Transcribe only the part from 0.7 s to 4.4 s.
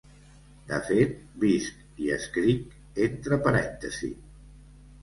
fet, visc i escric entre parèntesis.